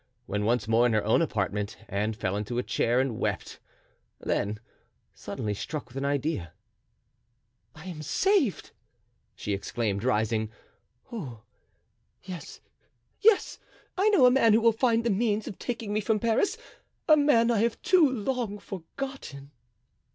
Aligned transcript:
When 0.25 0.45
once 0.45 0.67
more 0.67 0.87
in 0.87 0.93
her 0.93 1.03
own 1.05 1.21
apartment 1.21 1.77
Anne 1.87 2.13
fell 2.13 2.35
into 2.35 2.57
a 2.57 2.63
chair 2.63 2.99
and 2.99 3.19
wept; 3.19 3.59
then 4.19 4.59
suddenly 5.13 5.53
struck 5.53 5.89
with 5.89 5.95
an 5.95 6.05
idea: 6.05 6.53
"I 7.75 7.85
am 7.85 8.01
saved!" 8.01 8.71
she 9.35 9.53
exclaimed, 9.53 10.03
rising; 10.03 10.49
"oh, 11.11 11.43
yes! 12.23 12.61
yes! 13.19 13.59
I 13.95 14.09
know 14.09 14.25
a 14.25 14.31
man 14.31 14.53
who 14.53 14.61
will 14.61 14.71
find 14.71 15.03
the 15.03 15.11
means 15.11 15.47
of 15.47 15.59
taking 15.59 15.93
me 15.93 16.01
from 16.01 16.17
Paris, 16.19 16.57
a 17.07 17.15
man 17.15 17.51
I 17.51 17.59
have 17.59 17.79
too 17.83 18.09
long 18.09 18.57
forgotten." 18.57 19.51